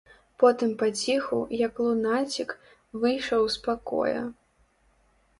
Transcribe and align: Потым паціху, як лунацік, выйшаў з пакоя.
Потым 0.41 0.69
паціху, 0.81 1.41
як 1.59 1.81
лунацік, 1.85 2.55
выйшаў 3.03 3.45
з 3.57 3.61
пакоя. 3.69 4.23